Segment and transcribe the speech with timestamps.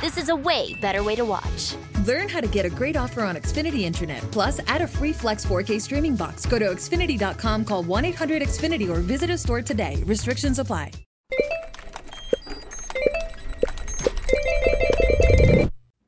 [0.00, 1.74] This is a way better way to watch.
[2.04, 4.20] Learn how to get a great offer on Xfinity Internet.
[4.30, 6.46] Plus, add a free Flex 4K streaming box.
[6.46, 10.00] Go to Xfinity.com, call 1 800 Xfinity, or visit a store today.
[10.06, 10.92] Restrictions apply.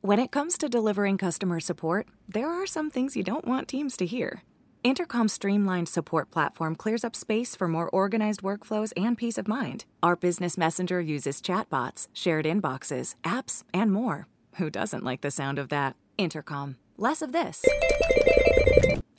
[0.02, 3.96] When it comes to delivering customer support, there are some things you don't want teams
[3.96, 4.44] to hear.
[4.82, 9.84] Intercom's streamlined support platform clears up space for more organized workflows and peace of mind.
[10.02, 14.26] Our business messenger uses chatbots, shared inboxes, apps, and more.
[14.54, 15.96] Who doesn't like the sound of that?
[16.16, 16.76] Intercom.
[16.96, 17.62] Less of this.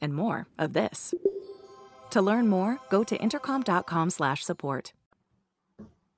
[0.02, 1.14] And more of this.
[2.10, 4.94] To learn more, go to intercom.com/support.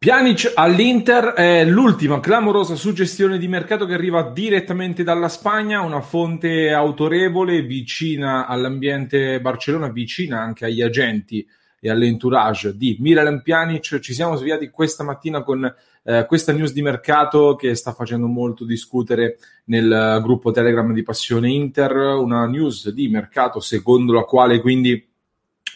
[0.04, 6.74] Pjanic all'Inter è l'ultima clamorosa suggestione di mercato che arriva direttamente dalla Spagna, una fonte
[6.74, 11.48] autorevole, vicina all'ambiente Barcellona, vicina anche agli agenti
[11.80, 14.00] e all'entourage di Miralem Pjanic.
[14.00, 18.66] Ci siamo svegliati questa mattina con eh, questa news di mercato che sta facendo molto
[18.66, 19.38] discutere
[19.68, 25.02] nel gruppo Telegram di Passione Inter, una news di mercato secondo la quale quindi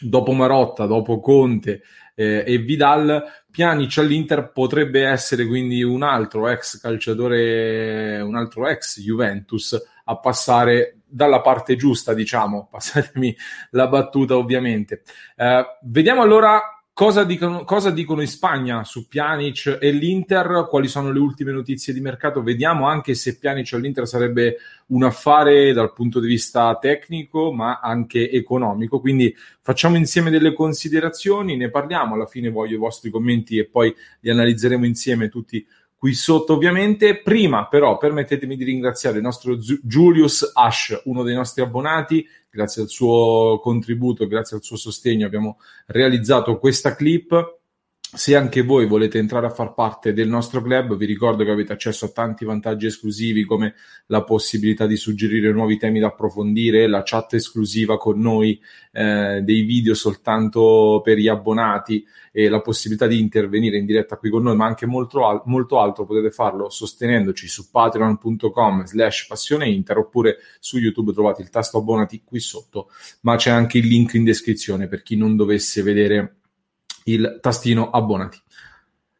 [0.02, 1.82] dopo Marotta, dopo Conte
[2.20, 9.00] eh, e Vidal, Pjanic all'Inter potrebbe essere quindi un altro ex calciatore, un altro ex
[9.00, 13.36] Juventus a passare dalla parte giusta, diciamo, passatemi
[13.72, 15.04] la battuta ovviamente.
[15.36, 20.66] Eh, vediamo allora Cosa dicono, cosa dicono, in Spagna su Pjanic e l'Inter?
[20.68, 22.42] Quali sono le ultime notizie di mercato?
[22.42, 28.32] Vediamo anche se Pjanic all'Inter sarebbe un affare dal punto di vista tecnico, ma anche
[28.32, 29.00] economico.
[29.00, 29.32] Quindi
[29.62, 32.16] facciamo insieme delle considerazioni, ne parliamo.
[32.16, 35.64] Alla fine voglio i vostri commenti e poi li analizzeremo insieme tutti
[35.98, 37.22] qui sotto ovviamente.
[37.22, 42.90] Prima però permettetemi di ringraziare il nostro Julius Ash, uno dei nostri abbonati, grazie al
[42.90, 47.56] suo contributo grazie al suo sostegno abbiamo realizzato questa clip.
[48.10, 51.74] Se anche voi volete entrare a far parte del nostro club, vi ricordo che avete
[51.74, 53.76] accesso a tanti vantaggi esclusivi come
[54.06, 58.58] la possibilità di suggerire nuovi temi da approfondire, la chat esclusiva con noi,
[58.94, 64.30] eh, dei video soltanto per gli abbonati e la possibilità di intervenire in diretta qui
[64.30, 69.68] con noi, ma anche molto, al- molto altro potete farlo sostenendoci su patreon.com slash passione
[69.68, 72.90] inter oppure su YouTube trovate il tasto abbonati qui sotto,
[73.22, 76.36] ma c'è anche il link in descrizione per chi non dovesse vedere
[77.08, 78.40] il tastino abbonati.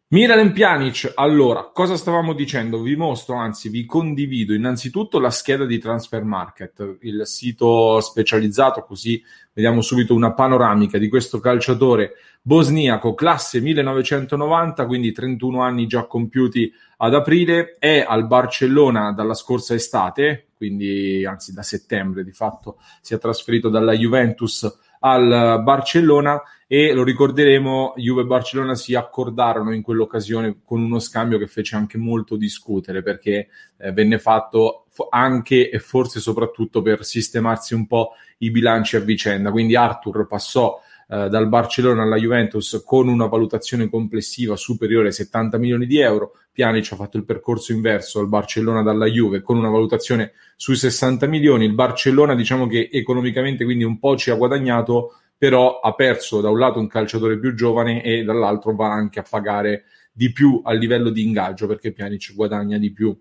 [0.10, 2.80] Miralem Pjanic, allora, cosa stavamo dicendo?
[2.80, 9.22] Vi mostro, anzi vi condivido innanzitutto la scheda di Transfer Market, il sito specializzato, così
[9.52, 16.72] vediamo subito una panoramica di questo calciatore bosniaco, classe 1990, quindi 31 anni già compiuti
[17.00, 23.14] ad aprile, è al Barcellona dalla scorsa estate, quindi anzi da settembre di fatto si
[23.14, 29.82] è trasferito dalla Juventus al Barcellona e lo ricorderemo, Juve e Barcellona si accordarono in
[29.82, 33.48] quell'occasione con uno scambio che fece anche molto discutere perché
[33.78, 39.52] eh, venne fatto anche e forse soprattutto per sistemarsi un po' i bilanci a vicenda.
[39.52, 45.58] Quindi Arthur passò eh, dal Barcellona alla Juventus con una valutazione complessiva superiore ai 70
[45.58, 46.34] milioni di euro.
[46.52, 51.26] Pjanic ha fatto il percorso inverso al Barcellona dalla Juve con una valutazione sui 60
[51.28, 51.66] milioni.
[51.66, 56.50] Il Barcellona diciamo che economicamente quindi un po' ci ha guadagnato però ha perso da
[56.50, 60.74] un lato un calciatore più giovane e dall'altro va anche a pagare di più a
[60.74, 63.16] livello di ingaggio perché Pjanic guadagna di più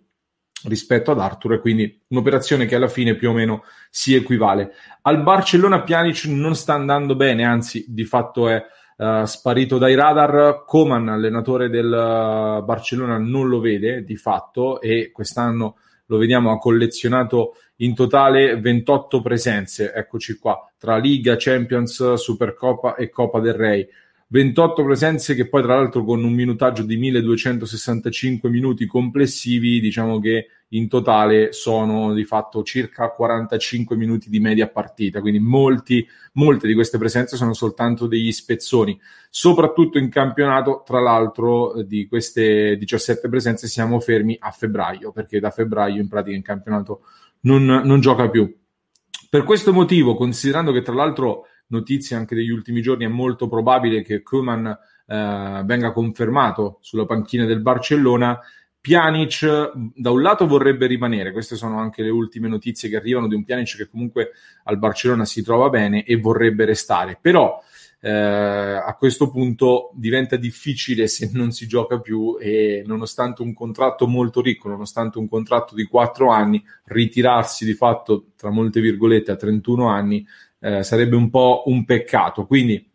[0.64, 4.72] rispetto ad Arthur e quindi un'operazione che alla fine più o meno si equivale.
[5.02, 8.62] Al Barcellona Pjanic non sta andando bene, anzi di fatto è
[8.96, 10.64] uh, sparito dai radar.
[10.66, 16.58] Coman, allenatore del uh, Barcellona, non lo vede di fatto e quest'anno lo vediamo ha
[16.58, 23.88] collezionato in totale 28 presenze, eccoci qua, tra Liga, Champions, Supercoppa e Coppa del Re.
[24.28, 30.48] 28 presenze che poi tra l'altro con un minutaggio di 1265 minuti complessivi diciamo che
[30.70, 35.20] in totale sono di fatto circa 45 minuti di media partita.
[35.20, 38.98] Quindi molti, molte di queste presenze sono soltanto degli spezzoni.
[39.30, 45.50] Soprattutto in campionato tra l'altro di queste 17 presenze siamo fermi a febbraio perché da
[45.50, 47.02] febbraio in pratica in campionato
[47.42, 48.52] non, non gioca più.
[49.28, 54.02] Per questo motivo considerando che tra l'altro notizie anche degli ultimi giorni, è molto probabile
[54.02, 58.38] che Koeman eh, venga confermato sulla panchina del Barcellona.
[58.80, 63.34] Pjanic da un lato vorrebbe rimanere, queste sono anche le ultime notizie che arrivano di
[63.34, 64.30] un Pjanic che comunque
[64.64, 67.60] al Barcellona si trova bene e vorrebbe restare, però
[68.00, 74.06] eh, a questo punto diventa difficile se non si gioca più e nonostante un contratto
[74.06, 79.36] molto ricco, nonostante un contratto di 4 anni, ritirarsi di fatto, tra molte virgolette, a
[79.36, 80.24] 31 anni
[80.60, 82.46] eh, sarebbe un po' un peccato.
[82.46, 82.94] Quindi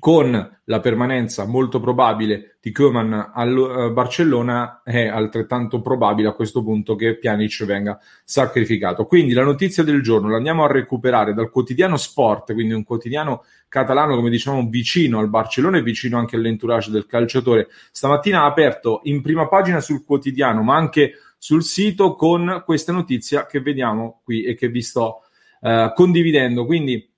[0.00, 6.62] con la permanenza molto probabile di Koeman al uh, Barcellona è altrettanto probabile a questo
[6.64, 9.06] punto che Pjanic venga sacrificato.
[9.06, 13.44] Quindi la notizia del giorno la andiamo a recuperare dal quotidiano Sport, quindi un quotidiano
[13.68, 17.68] catalano come diciamo vicino al Barcellona e vicino anche all'entourage del calciatore.
[17.92, 23.46] Stamattina ha aperto in prima pagina sul quotidiano ma anche sul sito con questa notizia
[23.46, 25.25] che vediamo qui e che vi sto
[25.66, 26.64] uh, condividendo.
[26.64, 27.10] Quindi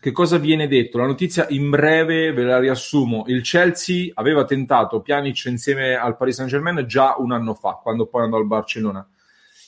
[0.00, 0.98] che cosa viene detto?
[0.98, 3.24] La notizia in breve ve la riassumo.
[3.26, 8.22] Il Chelsea aveva tentato Pjanic insieme al Paris Saint-Germain già un anno fa, quando poi
[8.22, 9.08] andò al Barcellona.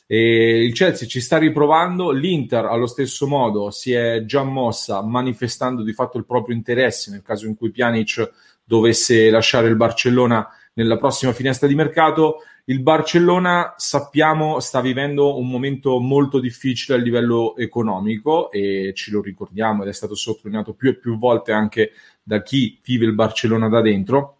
[0.06, 5.82] E il Chelsea ci sta riprovando, l'Inter allo stesso modo si è già mossa manifestando
[5.82, 8.30] di fatto il proprio interesse nel caso in cui Pjanic
[8.64, 12.42] dovesse lasciare il Barcellona nella prossima finestra di mercato.
[12.66, 19.20] Il Barcellona sappiamo sta vivendo un momento molto difficile a livello economico e ce lo
[19.20, 23.68] ricordiamo ed è stato sottolineato più e più volte anche da chi vive il Barcellona
[23.68, 24.36] da dentro.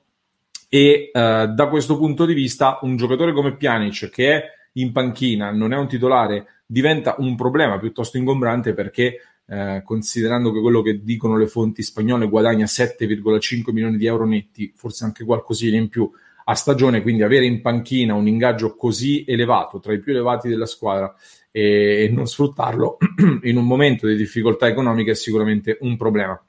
[0.69, 4.45] E eh, da questo punto di vista, un giocatore come Pjanic che è
[4.75, 9.17] in panchina, non è un titolare, diventa un problema piuttosto ingombrante perché
[9.51, 14.73] eh, considerando che quello che dicono le fonti spagnole guadagna 7,5 milioni di euro netti,
[14.77, 16.09] forse anche qualcosina in più
[16.45, 20.67] a stagione, quindi avere in panchina un ingaggio così elevato, tra i più elevati della
[20.67, 21.13] squadra,
[21.51, 22.99] e, e non sfruttarlo
[23.43, 26.41] in un momento di difficoltà economica è sicuramente un problema.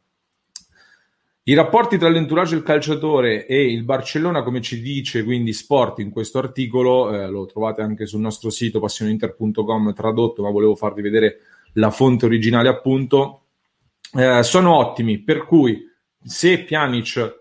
[1.45, 6.12] I rapporti tra l'entourage del calciatore e il Barcellona, come ci dice quindi Sport in
[6.12, 11.39] questo articolo, eh, lo trovate anche sul nostro sito passioneinter.com tradotto, ma volevo farvi vedere
[11.73, 13.45] la fonte originale appunto,
[14.13, 15.83] eh, sono ottimi, per cui
[16.21, 17.39] se Pjanic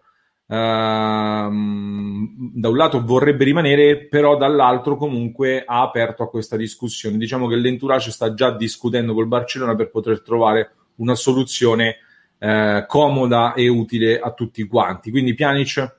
[0.52, 7.16] Ehm, da un lato vorrebbe rimanere, però dall'altro comunque ha aperto a questa discussione.
[7.16, 11.98] Diciamo che l'entourage sta già discutendo col Barcellona per poter trovare una soluzione
[12.38, 15.12] uh, comoda e utile a tutti quanti.
[15.12, 15.98] Quindi Pjanic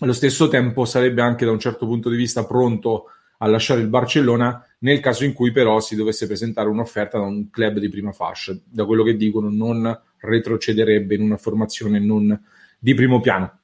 [0.00, 3.06] allo stesso tempo sarebbe anche da un certo punto di vista pronto
[3.38, 7.50] a lasciare il Barcellona nel caso in cui però si dovesse presentare un'offerta da un
[7.50, 8.56] club di prima fascia.
[8.64, 12.40] Da quello che dicono non retrocederebbe in una formazione non
[12.78, 13.58] di primo piano.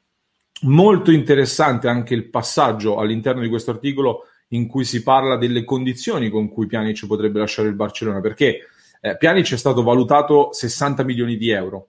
[0.63, 6.31] Molto interessante anche il passaggio all'interno di questo articolo in cui si parla delle condizioni
[6.31, 8.61] con cui Pjanic potrebbe lasciare il Barcellona, perché
[9.01, 11.89] eh, Pjanic è stato valutato 60 milioni di euro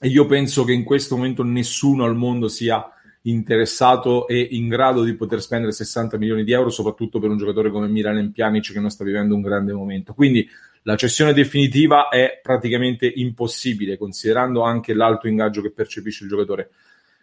[0.00, 2.84] e io penso che in questo momento nessuno al mondo sia
[3.26, 7.70] interessato e in grado di poter spendere 60 milioni di euro, soprattutto per un giocatore
[7.70, 10.14] come Milan Pjanic che non sta vivendo un grande momento.
[10.14, 10.48] Quindi
[10.82, 16.70] la cessione definitiva è praticamente impossibile, considerando anche l'alto ingaggio che percepisce il giocatore.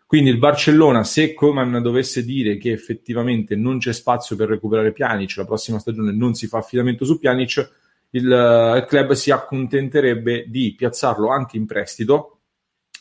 [0.08, 5.38] Quindi il Barcellona, se Coman dovesse dire che effettivamente non c'è spazio per recuperare Pjanic,
[5.38, 7.72] la prossima stagione non si fa affidamento su Pjanic,
[8.10, 12.40] il, uh, il club si accontenterebbe di piazzarlo anche in prestito,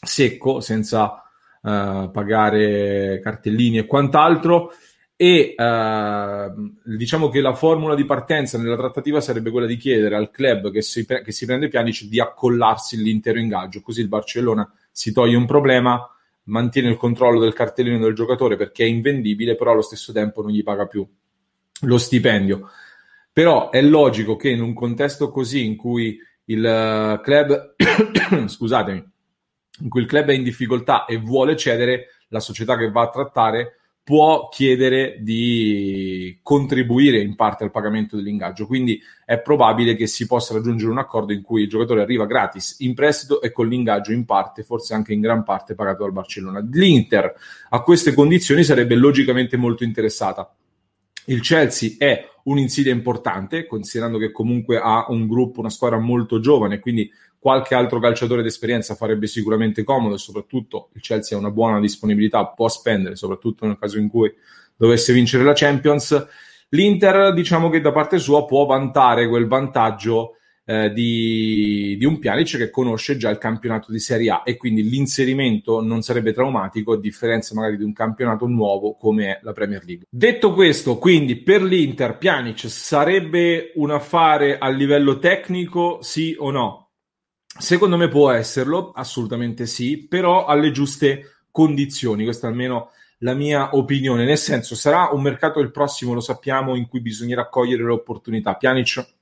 [0.00, 1.29] secco, senza
[1.60, 4.72] uh, pagare cartellini e quant'altro.
[5.16, 10.30] E uh, diciamo che la formula di partenza nella trattativa sarebbe quella di chiedere al
[10.30, 15.12] club che si, che si prende Pjanic di accollarsi l'intero ingaggio, così il Barcellona si
[15.12, 16.02] toglie un problema
[16.44, 20.50] mantiene il controllo del cartellino del giocatore perché è invendibile, però allo stesso tempo non
[20.50, 21.06] gli paga più
[21.82, 22.68] lo stipendio.
[23.32, 27.74] Però è logico che in un contesto così in cui il eh, club,
[28.46, 29.10] scusatemi,
[29.80, 33.08] in cui il club è in difficoltà e vuole cedere, la società che va a
[33.10, 38.66] trattare può chiedere di contribuire in parte al pagamento dell'ingaggio.
[38.66, 42.76] Quindi è probabile che si possa raggiungere un accordo in cui il giocatore arriva gratis
[42.80, 46.66] in prestito e con l'ingaggio in parte, forse anche in gran parte, pagato dal Barcellona.
[46.72, 47.32] L'Inter
[47.68, 50.52] a queste condizioni sarebbe logicamente molto interessata.
[51.26, 56.80] Il Chelsea è un'insidia importante, considerando che comunque ha un gruppo, una squadra molto giovane,
[56.80, 57.08] quindi
[57.40, 62.46] qualche altro calciatore d'esperienza farebbe sicuramente comodo e soprattutto il Chelsea ha una buona disponibilità,
[62.46, 64.30] può spendere, soprattutto nel caso in cui
[64.76, 66.26] dovesse vincere la Champions.
[66.68, 72.58] L'Inter, diciamo che da parte sua può vantare quel vantaggio eh, di, di, un Pjanic
[72.58, 77.00] che conosce già il campionato di Serie A e quindi l'inserimento non sarebbe traumatico, a
[77.00, 80.06] differenza magari di un campionato nuovo come è la Premier League.
[80.10, 86.89] Detto questo, quindi per l'Inter Pjanic sarebbe un affare a livello tecnico, sì o no?
[87.58, 94.24] Secondo me può esserlo, assolutamente sì, però alle giuste condizioni, questa almeno la mia opinione,
[94.24, 98.54] nel senso sarà un mercato il prossimo, lo sappiamo, in cui bisognerà cogliere le opportunità.
[98.54, 99.14] Pjanic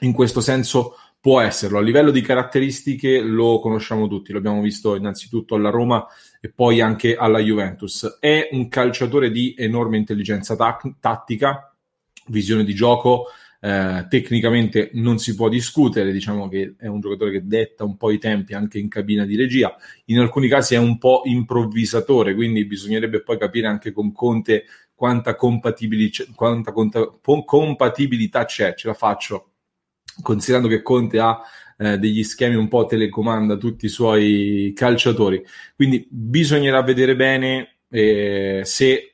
[0.00, 1.78] in questo senso può esserlo.
[1.78, 6.06] A livello di caratteristiche lo conosciamo tutti, l'abbiamo visto innanzitutto alla Roma
[6.40, 8.18] e poi anche alla Juventus.
[8.20, 11.72] È un calciatore di enorme intelligenza tac- tattica,
[12.26, 13.26] visione di gioco,
[13.64, 18.10] eh, tecnicamente non si può discutere, diciamo che è un giocatore che detta un po'
[18.10, 19.72] i tempi anche in cabina di regia,
[20.06, 25.36] in alcuni casi è un po' improvvisatore, quindi bisognerebbe poi capire anche con Conte quanta,
[25.36, 27.08] compatibili- quanta conta-
[27.44, 29.52] compatibilità c'è, ce la faccio,
[30.22, 31.40] considerando che Conte ha
[31.78, 35.40] eh, degli schemi un po' telecomanda tutti i suoi calciatori,
[35.76, 39.11] quindi bisognerà vedere bene eh, se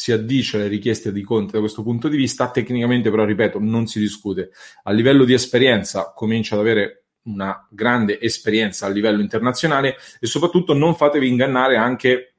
[0.00, 3.86] si addice alle richieste di Conte da questo punto di vista, tecnicamente però, ripeto, non
[3.86, 4.50] si discute.
[4.84, 10.72] A livello di esperienza comincia ad avere una grande esperienza a livello internazionale e soprattutto
[10.72, 12.32] non fatevi ingannare anche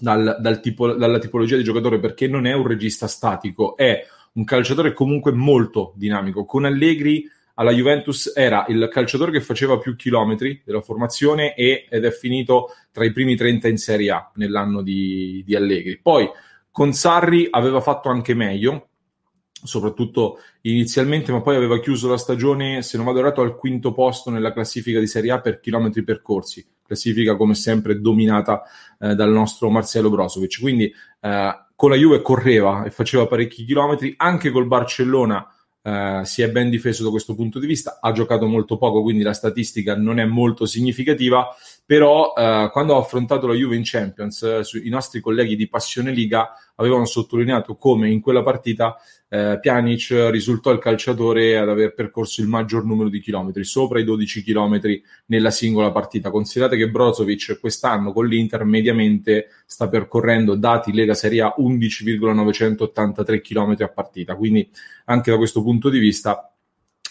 [0.00, 4.42] dal, dal tipo, dalla tipologia di giocatore perché non è un regista statico, è un
[4.42, 6.44] calciatore comunque molto dinamico.
[6.44, 12.10] Con Allegri alla Juventus era il calciatore che faceva più chilometri della formazione ed è
[12.10, 15.96] finito tra i primi 30 in Serie A nell'anno di, di Allegri.
[15.96, 16.28] Poi
[16.70, 18.88] con Sarri aveva fatto anche meglio,
[19.62, 24.30] soprattutto inizialmente, ma poi aveva chiuso la stagione, se non vado errato, al quinto posto
[24.30, 28.62] nella classifica di Serie A per chilometri percorsi, classifica come sempre dominata
[28.98, 30.60] eh, dal nostro Marcelo Brozovic.
[30.60, 35.46] Quindi eh, con la Juve correva e faceva parecchi chilometri, anche col Barcellona
[35.82, 39.22] eh, si è ben difeso da questo punto di vista, ha giocato molto poco, quindi
[39.22, 41.48] la statistica non è molto significativa,
[41.84, 45.68] però eh, quando ho affrontato la Juve in Champions, eh, su, i nostri colleghi di
[45.68, 48.96] Passione Liga avevano sottolineato come in quella partita
[49.32, 54.04] eh, Pjanic risultò il calciatore ad aver percorso il maggior numero di chilometri, sopra i
[54.04, 56.30] 12 chilometri nella singola partita.
[56.30, 63.84] Considerate che Brozovic quest'anno con l'Inter mediamente sta percorrendo dati Lega Serie A 11,983 chilometri
[63.84, 64.68] a partita, quindi
[65.04, 66.52] anche da questo punto di vista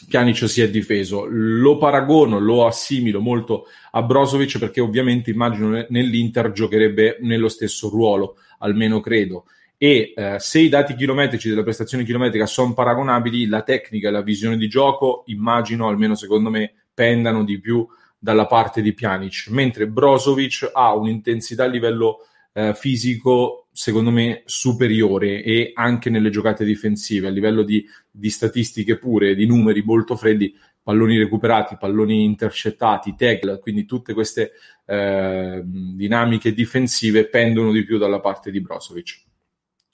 [0.08, 1.26] Pjanic si è difeso.
[1.30, 8.36] Lo paragono, lo assimilo molto a Brozovic perché ovviamente immagino nell'Inter giocherebbe nello stesso ruolo,
[8.60, 9.46] almeno credo.
[9.82, 14.22] E eh, se i dati chilometrici della prestazione chilometrica sono paragonabili, la tecnica e la
[14.22, 17.88] visione di gioco, immagino, almeno secondo me, pendano di più
[18.20, 22.18] dalla parte di Pjanic, mentre Brozovic ha un'intensità a livello
[22.52, 28.98] eh, fisico secondo me superiore e anche nelle giocate difensive a livello di, di statistiche
[28.98, 34.52] pure, di numeri molto freddi, palloni recuperati, palloni intercettati, tackle, quindi tutte queste
[34.86, 39.28] eh, dinamiche difensive pendono di più dalla parte di Brozovic.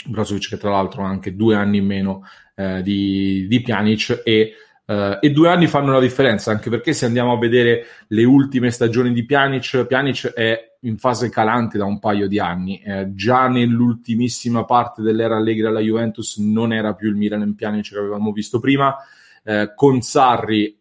[0.05, 2.23] Brozovic che tra l'altro ha anche due anni in meno
[2.55, 4.53] eh, di, di Pjanic e
[4.85, 8.69] Uh, e due anni fanno la differenza, anche perché se andiamo a vedere le ultime
[8.69, 12.79] stagioni di Pjanic, Pjanic è in fase calante da un paio di anni.
[12.81, 17.97] Eh, già nell'ultimissima parte dell'era Allegri alla Juventus non era più il Milan Pjanic che
[17.97, 18.95] avevamo visto prima.
[19.43, 20.77] Eh, con Sarri,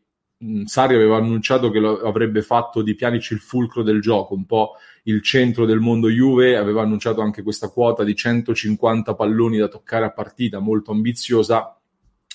[0.67, 4.75] Sarri aveva annunciato che lo, avrebbe fatto di Pjanic il fulcro del gioco, un po'
[5.05, 10.07] il centro del mondo Juve, aveva annunciato anche questa quota di 150 palloni da toccare
[10.07, 11.79] a partita, molto ambiziosa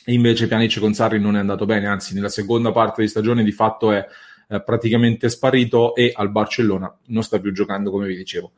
[0.06, 3.44] e invece Pjanic con Sarri non è andato bene, anzi nella seconda parte di stagione
[3.44, 4.06] di fatto è
[4.50, 8.54] eh, praticamente sparito e al Barcellona non sta più giocando come vi dicevo.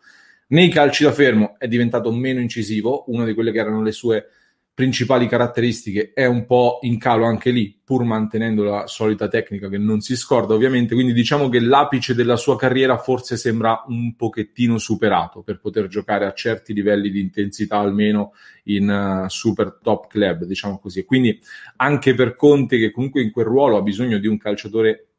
[0.47, 4.27] Nei calci da fermo è diventato meno incisivo, una di quelle che erano le sue
[4.73, 9.77] principali caratteristiche è un po' in calo anche lì, pur mantenendo la solita tecnica che
[9.77, 14.77] non si scorda ovviamente, quindi diciamo che l'apice della sua carriera forse sembra un pochettino
[14.77, 18.31] superato per poter giocare a certi livelli di intensità almeno
[18.65, 21.03] in uh, super top club, diciamo così.
[21.03, 21.39] Quindi
[21.77, 25.10] anche per Conte che comunque in quel ruolo ha bisogno di un calciatore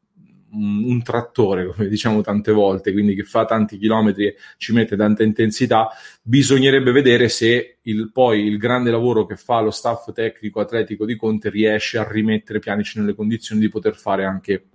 [0.53, 5.23] un, trattore, come diciamo tante volte, quindi che fa tanti chilometri e ci mette tanta
[5.23, 5.89] intensità,
[6.21, 11.15] bisognerebbe vedere se il, poi il grande lavoro che fa lo staff tecnico atletico di
[11.15, 14.65] Conte riesce a rimettere Pianici nelle condizioni di poter fare anche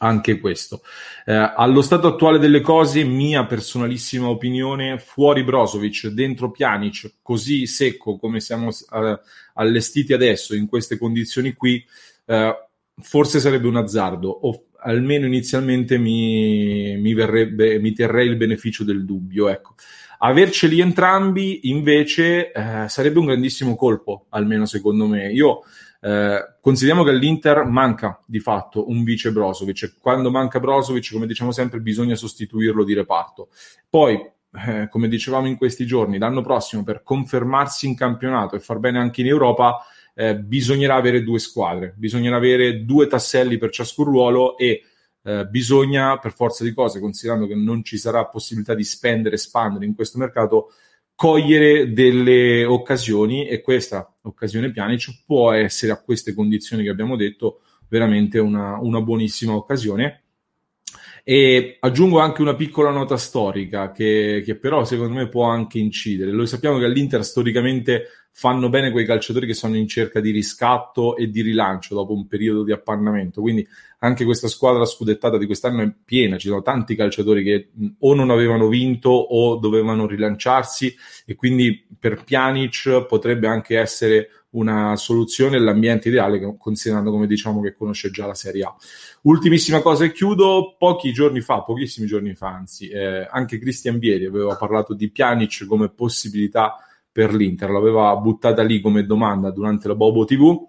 [0.00, 0.82] anche questo.
[1.24, 8.16] Eh, allo stato attuale delle cose, mia personalissima opinione, fuori Brozovic, dentro Pjanic, così secco
[8.16, 9.18] come siamo uh,
[9.54, 11.84] allestiti adesso in queste condizioni qui,
[12.26, 12.54] uh,
[13.00, 14.28] forse sarebbe un azzardo.
[14.28, 19.48] O almeno inizialmente mi, mi, verrebbe, mi terrei il beneficio del dubbio.
[19.48, 19.74] Ecco.
[20.18, 25.30] Averceli entrambi invece eh, sarebbe un grandissimo colpo, almeno secondo me.
[25.30, 25.62] Io
[26.00, 29.96] eh, consideriamo che all'Inter manca di fatto un vice Brozovic.
[30.00, 33.48] Quando manca Brozovic, come diciamo sempre, bisogna sostituirlo di reparto.
[33.88, 34.20] Poi,
[34.66, 38.98] eh, come dicevamo in questi giorni, l'anno prossimo per confermarsi in campionato e far bene
[38.98, 39.84] anche in Europa
[40.18, 44.82] eh, bisognerà avere due squadre, bisognerà avere due tasselli per ciascun ruolo e
[45.22, 49.38] eh, bisogna, per forza di cose, considerando che non ci sarà possibilità di spendere e
[49.38, 50.72] espandere in questo mercato,
[51.14, 57.60] cogliere delle occasioni e questa occasione Pjanic può essere a queste condizioni che abbiamo detto
[57.88, 60.24] veramente una, una buonissima occasione.
[61.22, 66.32] E aggiungo anche una piccola nota storica che, che, però secondo me può anche incidere.
[66.32, 68.06] Lo sappiamo che all'Inter storicamente
[68.38, 72.28] fanno bene quei calciatori che sono in cerca di riscatto e di rilancio dopo un
[72.28, 73.40] periodo di appannamento.
[73.40, 73.66] Quindi
[73.98, 78.30] anche questa squadra scudettata di quest'anno è piena, ci sono tanti calciatori che o non
[78.30, 80.94] avevano vinto o dovevano rilanciarsi
[81.26, 87.74] e quindi per Pjanic potrebbe anche essere una soluzione l'ambiente ideale, considerando come diciamo che
[87.74, 88.74] conosce già la Serie A.
[89.22, 94.26] Ultimissima cosa e chiudo, pochi giorni fa, pochissimi giorni fa, anzi, eh, anche Cristian Vieri
[94.26, 96.76] aveva parlato di Pjanic come possibilità
[97.18, 100.68] per l'Inter, l'aveva buttata lì come domanda durante la Bobo TV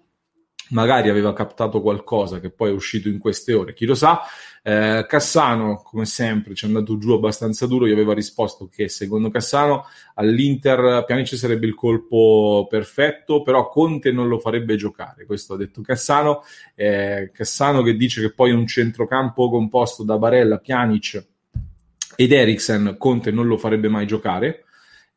[0.69, 4.21] magari aveva captato qualcosa che poi è uscito in queste ore, chi lo sa.
[4.63, 7.85] Eh, Cassano, come sempre, ci è andato giù abbastanza duro.
[7.85, 14.27] Gli aveva risposto che secondo Cassano all'Inter Pianice sarebbe il colpo perfetto, però Conte non
[14.27, 15.25] lo farebbe giocare.
[15.27, 16.41] Questo ha detto Cassano.
[16.73, 21.27] Eh, Cassano che dice che poi un centrocampo composto da Barella, Pjanic
[22.15, 24.63] ed Eriksen, Conte non lo farebbe mai giocare.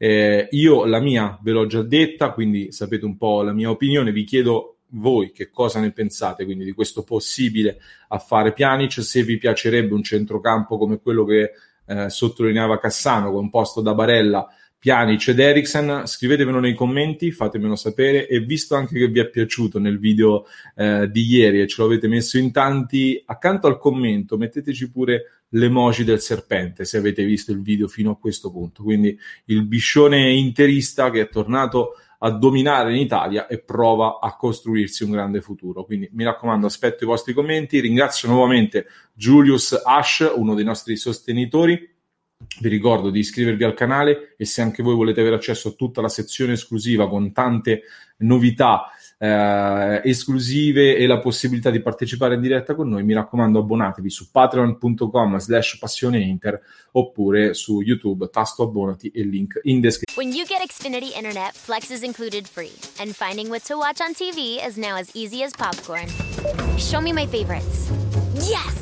[0.04, 4.10] Eh, io la mia ve l'ho già detta, quindi sapete un po' la mia opinione.
[4.10, 7.78] Vi chiedo voi che cosa ne pensate quindi di questo possibile
[8.08, 11.52] affare Pjanic, se vi piacerebbe un centrocampo come quello che
[11.86, 14.48] eh, sottolineava Cassano, composto da Barella,
[14.82, 19.78] Pjanic ed Eriksen, scrivetemelo nei commenti, fatemelo sapere e visto anche che vi è piaciuto
[19.78, 24.90] nel video eh, di ieri e ce l'avete messo in tanti, accanto al commento metteteci
[24.90, 29.64] pure l'emoji del serpente se avete visto il video fino a questo punto, quindi il
[29.66, 35.40] biscione interista che è tornato a dominare in Italia e prova a costruirsi un grande
[35.40, 35.84] futuro.
[35.84, 37.80] Quindi mi raccomando, aspetto i vostri commenti.
[37.80, 41.91] Ringrazio nuovamente Julius Ash, uno dei nostri sostenitori.
[42.60, 46.00] Vi ricordo di iscrivervi al canale e se anche voi volete avere accesso a tutta
[46.00, 47.82] la sezione esclusiva con tante
[48.18, 48.90] novità
[49.22, 54.30] eh, esclusive e la possibilità di partecipare in diretta con noi, mi raccomando abbonatevi su
[54.32, 56.60] patreon.com slash passioneinter
[56.92, 60.16] oppure su YouTube, tasto abbonati e link in descrizione.
[60.16, 64.12] When you get Xfinity Internet, Flex is included free and finding what to watch on
[64.12, 66.08] TV is now as easy as popcorn.
[66.76, 67.90] Show me my favorites.
[68.34, 68.81] Yes,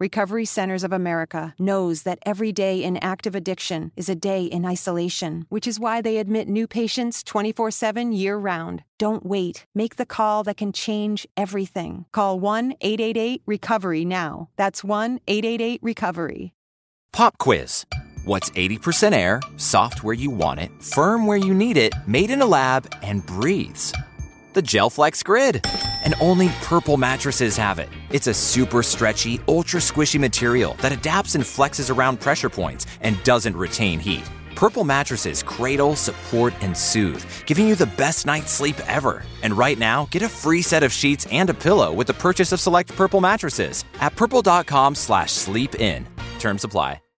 [0.00, 4.66] Recovery Centers of America knows that every day in active addiction is a day in
[4.66, 8.82] isolation, which is why they admit new patients 24 7 year round.
[8.98, 9.66] Don't wait.
[9.72, 12.06] Make the call that can change everything.
[12.10, 14.48] Call 1 888 Recovery now.
[14.56, 16.54] That's 1 888 Recovery.
[17.12, 17.86] Pop quiz.
[18.24, 22.42] What's 80% air, soft where you want it, firm where you need it, made in
[22.42, 23.92] a lab, and breathes?
[24.54, 25.66] The GelFlex Grid.
[26.04, 27.88] And only purple mattresses have it.
[28.10, 33.22] It's a super stretchy, ultra squishy material that adapts and flexes around pressure points and
[33.24, 34.28] doesn't retain heat.
[34.56, 39.22] Purple mattresses cradle, support, and soothe, giving you the best night's sleep ever.
[39.42, 42.52] And right now, get a free set of sheets and a pillow with the purchase
[42.52, 46.06] of select Purple mattresses at purple.com slash sleep in.
[46.38, 47.03] Terms apply.